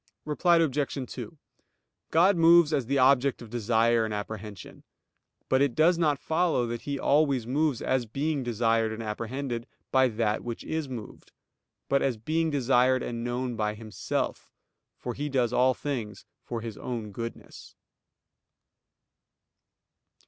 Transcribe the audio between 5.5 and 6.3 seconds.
it does not